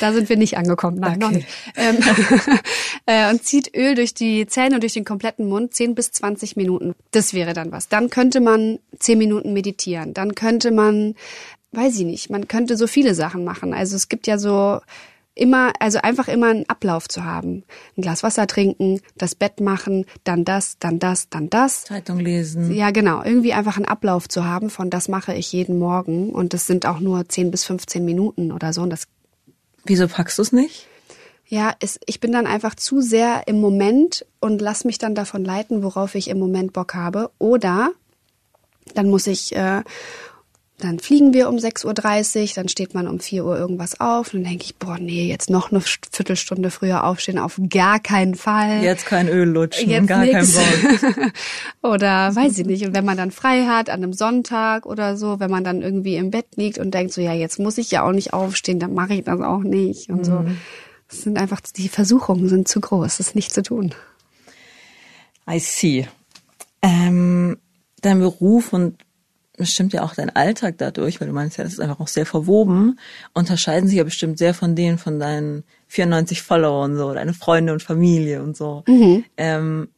[0.00, 0.98] da sind wir nicht angekommen.
[0.98, 1.18] Nein, okay.
[1.18, 1.48] noch nicht.
[1.76, 1.96] Ähm,
[3.06, 6.56] äh, und zieht Öl durch die Zähne und durch den kompletten Mund 10 bis 20
[6.56, 6.94] Minuten.
[7.10, 7.88] Das wäre dann was.
[7.88, 10.12] Dann könnte man 10 Minuten meditieren.
[10.12, 11.14] Dann könnte man,
[11.72, 13.72] weiß ich nicht, man könnte so viele Sachen machen.
[13.72, 14.80] Also es gibt ja so
[15.36, 17.62] immer, also einfach immer einen Ablauf zu haben.
[17.96, 21.84] Ein Glas Wasser trinken, das Bett machen, dann das, dann das, dann das.
[21.84, 22.72] Zeitung lesen.
[22.72, 23.22] Ja, genau.
[23.22, 26.86] Irgendwie einfach einen Ablauf zu haben von das mache ich jeden Morgen und das sind
[26.86, 29.06] auch nur 10 bis 15 Minuten oder so und das
[29.84, 30.88] Wieso packst du es nicht?
[31.46, 35.44] Ja, es, ich bin dann einfach zu sehr im Moment und lass mich dann davon
[35.44, 37.30] leiten, worauf ich im Moment Bock habe.
[37.38, 37.92] Oder
[38.94, 39.82] dann muss ich äh,
[40.78, 44.34] dann fliegen wir um 6.30 Uhr, dann steht man um 4 Uhr irgendwas auf.
[44.34, 48.34] Und dann denke ich, boah, nee, jetzt noch eine Viertelstunde früher aufstehen, auf gar keinen
[48.34, 48.82] Fall.
[48.82, 50.54] Jetzt kein Öl lutschen, Jetzt gar nix.
[50.54, 51.32] kein Bock.
[51.82, 52.84] oder weiß ich nicht.
[52.84, 56.16] Und wenn man dann frei hat an einem Sonntag oder so, wenn man dann irgendwie
[56.16, 58.92] im Bett liegt und denkt so, ja, jetzt muss ich ja auch nicht aufstehen, dann
[58.92, 60.44] mache ich das auch nicht und so.
[61.08, 63.94] Das sind einfach, die Versuchungen sind zu groß, das ist nicht zu tun.
[65.48, 66.06] I see.
[66.82, 67.56] Ähm,
[68.02, 69.05] dein Beruf und
[69.56, 72.26] bestimmt ja auch dein Alltag dadurch, weil du meinst ja, das ist einfach auch sehr
[72.26, 72.98] verwoben,
[73.32, 77.82] unterscheiden sich ja bestimmt sehr von denen von deinen 94 Followern, so, deine Freunde und
[77.82, 78.82] Familie und so.
[79.36, 79.88] Ähm,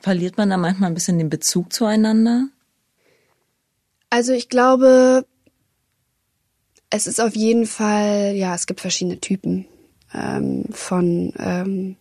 [0.00, 2.48] verliert man da manchmal ein bisschen den Bezug zueinander?
[4.10, 5.26] Also ich glaube,
[6.90, 9.66] es ist auf jeden Fall, ja, es gibt verschiedene Typen
[10.14, 11.96] ähm, von, ähm,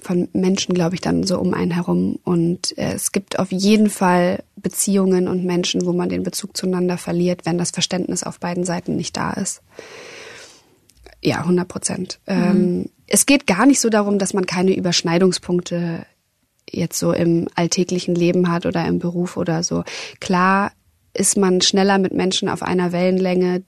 [0.00, 2.18] von Menschen, glaube ich, dann so um einen herum.
[2.24, 6.98] Und äh, es gibt auf jeden Fall Beziehungen und Menschen, wo man den Bezug zueinander
[6.98, 9.60] verliert, wenn das Verständnis auf beiden Seiten nicht da ist.
[11.22, 12.20] Ja, 100 Prozent.
[12.28, 16.06] Ähm, es geht gar nicht so darum, dass man keine Überschneidungspunkte
[16.70, 19.82] jetzt so im alltäglichen Leben hat oder im Beruf oder so.
[20.20, 20.72] Klar
[21.14, 23.64] ist man schneller mit Menschen auf einer Wellenlänge,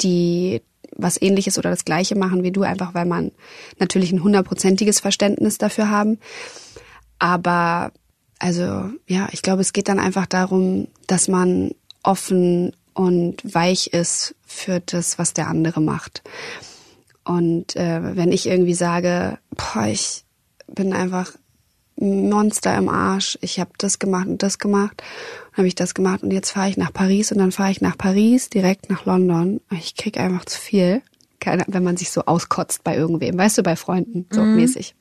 [0.00, 0.62] die
[0.96, 3.32] was ähnliches oder das gleiche machen wie du, einfach weil man
[3.78, 6.18] natürlich ein hundertprozentiges Verständnis dafür haben.
[7.18, 7.92] Aber
[8.38, 14.34] also ja, ich glaube, es geht dann einfach darum, dass man offen und weich ist
[14.46, 16.22] für das, was der andere macht.
[17.24, 20.24] Und äh, wenn ich irgendwie sage, boah, ich
[20.66, 21.43] bin einfach ein
[21.96, 25.02] Monster im Arsch, ich habe das gemacht und das gemacht,
[25.50, 27.80] dann habe ich das gemacht und jetzt fahre ich nach Paris und dann fahre ich
[27.80, 29.60] nach Paris direkt nach London.
[29.70, 31.02] Ich krieg einfach zu viel,
[31.40, 34.94] Keine, wenn man sich so auskotzt bei irgendwem, weißt du, bei Freunden, so mäßig.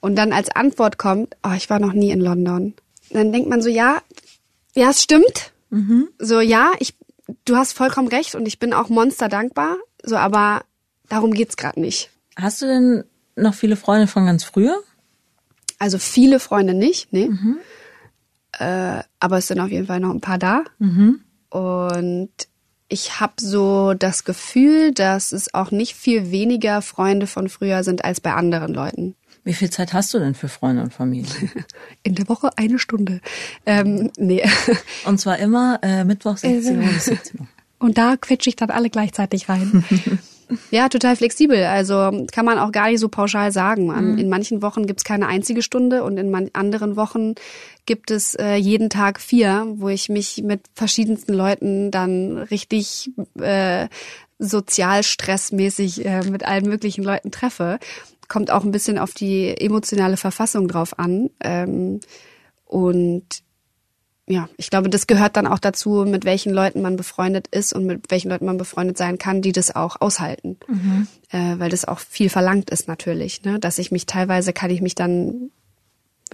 [0.00, 2.74] Und dann als Antwort kommt, oh, ich war noch nie in London.
[3.10, 4.02] Dann denkt man so, ja,
[4.74, 5.52] ja, es stimmt.
[6.18, 6.94] So, ja, ich,
[7.44, 9.76] du hast vollkommen recht und ich bin auch Monster dankbar.
[10.02, 10.62] So, aber
[11.08, 12.10] darum geht's gerade nicht.
[12.36, 13.04] Hast du denn
[13.36, 14.82] noch viele Freunde von ganz früher?
[15.78, 17.30] Also viele Freunde nicht, nee.
[18.58, 20.64] Äh, aber es sind auf jeden Fall noch ein paar da.
[21.50, 22.30] Und
[22.88, 28.04] ich habe so das Gefühl, dass es auch nicht viel weniger Freunde von früher sind
[28.04, 29.14] als bei anderen Leuten.
[29.44, 31.30] Wie viel Zeit hast du denn für Freunde und Familie?
[32.02, 33.20] In der Woche eine Stunde.
[33.66, 34.42] Ähm, nee.
[35.04, 37.46] Und zwar immer äh, Mittwoch 16 Uhr bis 17 Uhr.
[37.78, 39.84] Und da quetsche ich dann alle gleichzeitig rein.
[40.70, 41.64] Ja, total flexibel.
[41.64, 43.90] Also kann man auch gar nicht so pauschal sagen.
[43.90, 47.34] An, In manchen Wochen gibt's keine einzige Stunde und in anderen Wochen
[47.86, 53.88] gibt es äh, jeden Tag vier, wo ich mich mit verschiedensten Leuten dann richtig äh,
[54.38, 57.78] sozial stressmäßig äh, mit allen möglichen Leuten treffe.
[58.28, 61.30] Kommt auch ein bisschen auf die emotionale Verfassung drauf an.
[61.40, 62.00] Ähm,
[62.64, 63.44] und
[64.26, 67.84] ja, ich glaube, das gehört dann auch dazu, mit welchen Leuten man befreundet ist und
[67.84, 70.58] mit welchen Leuten man befreundet sein kann, die das auch aushalten.
[71.30, 73.42] Äh, weil das auch viel verlangt ist natürlich.
[73.42, 73.58] Ne?
[73.58, 75.50] Dass ich mich teilweise kann ich mich dann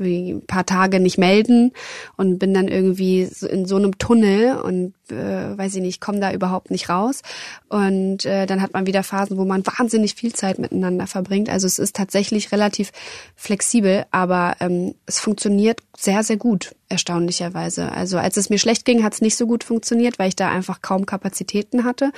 [0.01, 1.73] wie ein paar Tage nicht melden
[2.17, 6.33] und bin dann irgendwie in so einem Tunnel und äh, weiß ich nicht, komme da
[6.33, 7.23] überhaupt nicht raus.
[7.69, 11.49] Und äh, dann hat man wieder Phasen, wo man wahnsinnig viel Zeit miteinander verbringt.
[11.49, 12.93] Also es ist tatsächlich relativ
[13.37, 17.93] flexibel, aber ähm, es funktioniert sehr, sehr gut, erstaunlicherweise.
[17.93, 20.51] Also als es mir schlecht ging, hat es nicht so gut funktioniert, weil ich da
[20.51, 22.13] einfach kaum Kapazitäten hatte.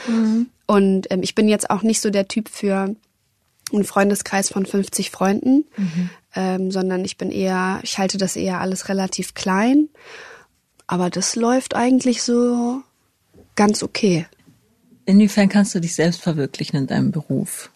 [0.66, 2.94] Und ähm, ich bin jetzt auch nicht so der Typ für
[3.72, 5.64] einen Freundeskreis von 50 Freunden,
[6.34, 9.88] ähm, sondern ich bin eher, ich halte das eher alles relativ klein.
[10.86, 12.82] Aber das läuft eigentlich so
[13.54, 14.26] ganz okay.
[15.04, 17.70] Inwiefern kannst du dich selbst verwirklichen in deinem Beruf?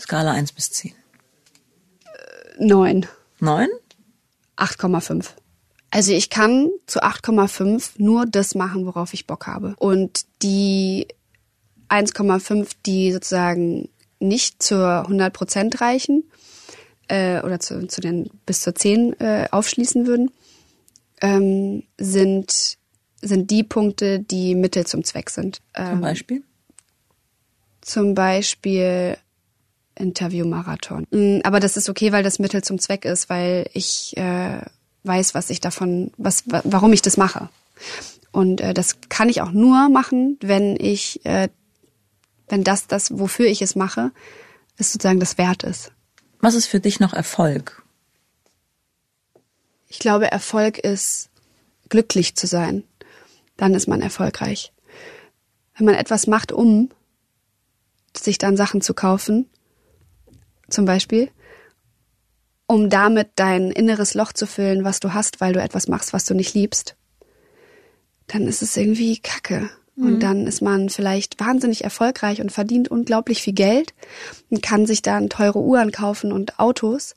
[0.00, 0.92] Skala 1 bis 10.
[2.58, 3.06] Neun.
[3.40, 3.68] 9?
[4.56, 5.30] 8,5.
[5.90, 9.74] Also ich kann zu 8,5 nur das machen, worauf ich Bock habe.
[9.78, 11.06] Und die
[11.88, 13.88] 1,5, die sozusagen
[14.22, 16.24] nicht zur 100 Prozent reichen
[17.08, 20.30] äh, oder zu, zu den bis zur 10 äh, aufschließen würden,
[21.20, 22.78] ähm, sind
[23.24, 25.60] sind die Punkte, die Mittel zum Zweck sind.
[25.76, 26.42] Zum Ähm, Beispiel?
[27.80, 29.16] zum Beispiel
[29.94, 31.06] Interviewmarathon.
[31.10, 34.60] Mm, Aber das ist okay, weil das Mittel zum Zweck ist, weil ich äh,
[35.04, 37.48] weiß, was ich davon, was, wa- warum ich das mache.
[38.30, 41.48] Und äh, das kann ich auch nur machen, wenn ich, äh,
[42.48, 44.12] wenn das, das, wofür ich es mache,
[44.76, 45.92] es sozusagen das wert ist.
[46.40, 47.82] Was ist für dich noch Erfolg?
[49.88, 51.30] Ich glaube, Erfolg ist
[51.88, 52.84] glücklich zu sein.
[53.56, 54.72] Dann ist man erfolgreich.
[55.76, 56.90] Wenn man etwas macht, um
[58.16, 59.48] sich dann Sachen zu kaufen,
[60.68, 61.30] zum Beispiel,
[62.66, 66.24] um damit dein inneres Loch zu füllen, was du hast, weil du etwas machst, was
[66.24, 66.96] du nicht liebst,
[68.26, 69.70] dann ist es irgendwie Kacke.
[69.94, 73.92] Und dann ist man vielleicht wahnsinnig erfolgreich und verdient unglaublich viel Geld
[74.48, 77.14] und kann sich dann teure Uhren kaufen und Autos,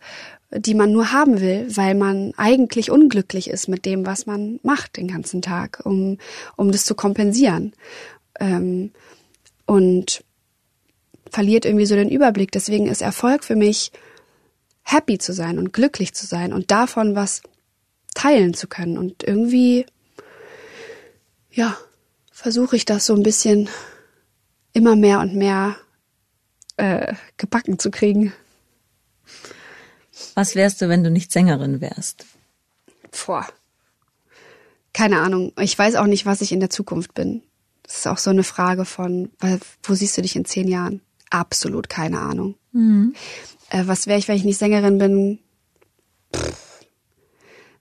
[0.51, 4.97] die man nur haben will, weil man eigentlich unglücklich ist mit dem, was man macht
[4.97, 6.17] den ganzen Tag, um,
[6.57, 7.73] um das zu kompensieren.
[8.39, 8.91] Ähm,
[9.65, 10.23] und
[11.31, 12.51] verliert irgendwie so den Überblick.
[12.51, 13.91] Deswegen ist Erfolg für mich,
[14.83, 17.41] happy zu sein und glücklich zu sein und davon was
[18.13, 18.97] teilen zu können.
[18.97, 19.85] Und irgendwie,
[21.51, 21.75] ja,
[22.35, 23.69] versuche ich das so ein bisschen
[24.73, 25.77] immer mehr und mehr
[26.75, 28.33] äh, gebacken zu kriegen.
[30.33, 32.25] Was wärst du, wenn du nicht Sängerin wärst?
[33.25, 33.47] Boah.
[34.91, 35.53] Keine Ahnung.
[35.59, 37.41] Ich weiß auch nicht, was ich in der Zukunft bin.
[37.83, 39.31] Das ist auch so eine Frage von,
[39.83, 40.99] wo siehst du dich in zehn Jahren?
[41.29, 42.55] Absolut keine Ahnung.
[42.73, 43.15] Mhm.
[43.69, 45.39] Äh, was wäre ich, wenn ich nicht Sängerin bin?
[46.35, 46.81] Pff.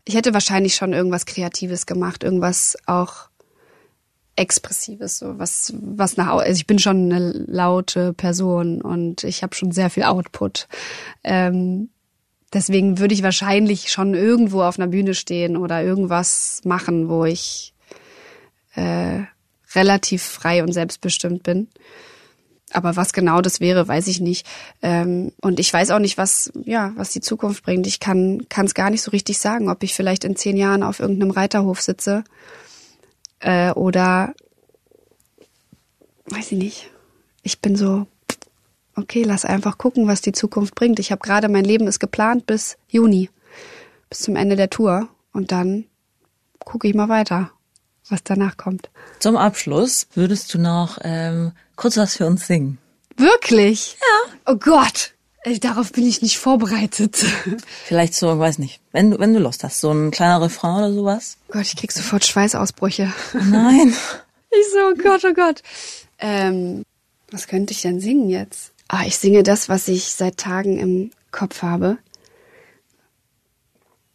[0.05, 3.31] Ich hätte wahrscheinlich schon irgendwas Kreatives gemacht, irgendwas auch
[4.37, 9.55] Expressives, so was, was nach, also ich bin schon eine laute Person und ich habe
[9.55, 10.67] schon sehr viel Output.
[11.23, 11.91] Ähm,
[12.53, 17.75] deswegen würde ich wahrscheinlich schon irgendwo auf einer Bühne stehen oder irgendwas machen, wo ich
[18.75, 19.23] äh,
[19.75, 21.69] relativ frei und selbstbestimmt bin.
[22.73, 24.47] Aber was genau das wäre, weiß ich nicht.
[24.83, 27.87] Ähm, und ich weiß auch nicht, was, ja, was die Zukunft bringt.
[27.87, 30.99] Ich kann es gar nicht so richtig sagen, ob ich vielleicht in zehn Jahren auf
[30.99, 32.25] irgendeinem Reiterhof sitze
[33.41, 34.35] äh, oder
[36.27, 36.91] weiß ich nicht.
[37.43, 38.07] Ich bin so,
[38.97, 40.99] okay, lass einfach gucken, was die Zukunft bringt.
[40.99, 43.31] Ich habe gerade, mein Leben ist geplant bis Juni,
[44.09, 45.09] bis zum Ende der Tour.
[45.33, 45.85] Und dann
[46.61, 47.51] gucke ich mal weiter,
[48.09, 48.89] was danach kommt.
[49.19, 52.79] Zum Abschluss würdest du noch ähm, kurz was für uns singen.
[53.17, 53.97] Wirklich?
[54.01, 54.33] Ja.
[54.47, 55.14] Oh Gott.
[55.61, 57.17] Darauf bin ich nicht vorbereitet.
[57.85, 60.93] Vielleicht so, weiß nicht, wenn du, wenn du Lust hast, so ein kleiner Refrain oder
[60.93, 61.37] sowas.
[61.49, 63.13] Gott, ich krieg sofort Schweißausbrüche.
[63.51, 63.93] Nein.
[64.51, 65.63] Ich so, oh Gott, oh Gott.
[66.19, 66.83] Ähm,
[67.31, 68.73] was könnte ich denn singen jetzt?
[68.89, 71.99] Ah, ich singe das, was ich seit Tagen im Kopf habe.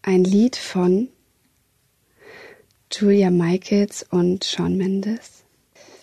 [0.01, 1.09] Ein Lied von
[2.91, 5.43] Julia Michaels und Sean Mendes.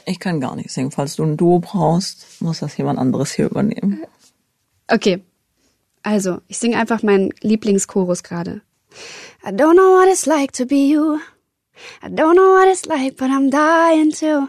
[0.05, 0.93] Ich kann gar nicht singen.
[0.93, 4.05] Falls du ein Duo brauchst, muss das jemand anderes hier übernehmen.
[4.89, 5.23] Okay.
[6.03, 8.63] Also, ich singe einfach meinen Lieblingschorus gerade.
[9.45, 11.19] I don't know what it's like to be you.
[12.03, 14.49] I don't know what it's like, but I'm dying to.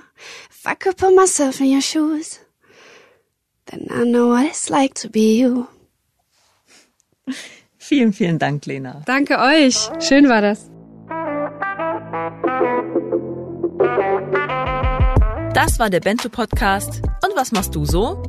[0.49, 2.39] If I could put myself in your shoes,
[3.65, 5.67] then I know what it's like to be you.
[7.77, 9.01] Vielen, vielen Dank, Lena.
[9.05, 9.89] Danke euch.
[9.99, 10.69] Schön war das.
[15.53, 17.01] Das war der Bento Podcast.
[17.23, 18.21] Und was machst du so?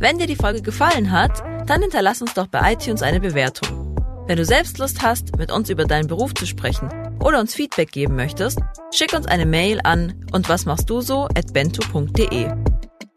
[0.00, 3.94] Wenn dir die Folge gefallen hat, dann hinterlass uns doch bei iTunes eine Bewertung.
[4.26, 6.88] Wenn du selbst Lust hast, mit uns über deinen Beruf zu sprechen
[7.22, 8.60] oder uns Feedback geben möchtest,
[8.92, 12.50] schick uns eine Mail an und was machst du so at bento.de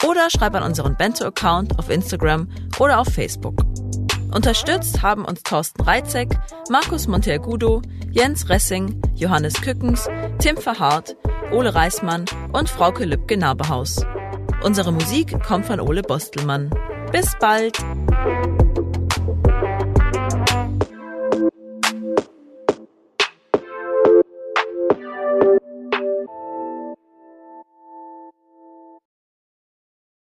[0.05, 3.55] oder schreib an unseren Bento-Account auf Instagram oder auf Facebook.
[4.33, 6.37] Unterstützt haben uns Thorsten Reitzek,
[6.69, 11.15] Markus Monteagudo, Jens Ressing, Johannes Kückens, Tim Verhardt,
[11.53, 14.05] Ole Reismann und Frauke Lübke-Naberhaus.
[14.63, 16.69] Unsere Musik kommt von Ole Bostelmann.
[17.11, 17.77] Bis bald!